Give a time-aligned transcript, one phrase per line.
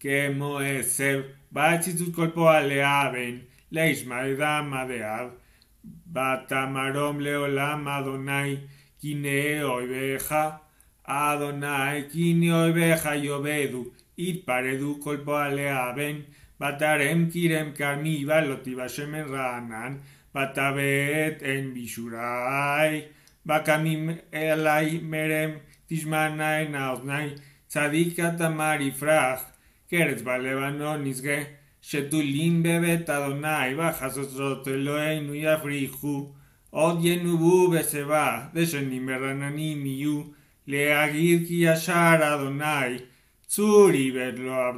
[0.00, 5.32] que Moeseb va a decir sus colpo a Leaben, la Ismael da Madeab,
[7.86, 8.66] Adonai,
[8.98, 10.62] Kine Oiveja,
[11.04, 12.96] Adonai, Kine
[14.46, 16.26] Paredu colpo a Leaben,
[17.30, 20.00] Kirem Karmi, en Ranan,
[20.34, 23.06] va a Tabet en Bishurai,
[23.48, 24.18] va a Kamim
[27.72, 28.90] Sadika Tamari
[29.90, 31.46] Jerez Balebanon Isge,
[31.82, 36.32] Shetulim Bebet Adonai, Bajasos Roteloenu y Afriju,
[36.72, 40.32] Odienubu de Deshenim Berananim Yu,
[40.68, 43.02] agirki a donai
[43.48, 44.76] Tsuri Berlo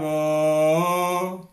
[0.00, 1.51] bo.